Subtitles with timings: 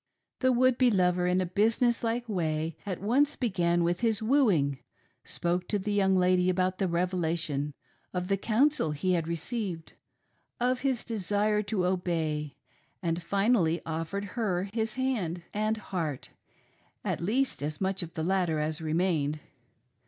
[0.39, 4.79] The would be lover in a business like way at once began with his wooing;
[5.23, 7.75] spoke to the young lady about the Revelation;
[8.11, 9.93] of the" counsel" he had received;
[10.59, 12.55] of his desire to obey;
[13.03, 16.31] and finally offered her his hand and heart—
[17.05, 19.39] at least as much of the latter as remained.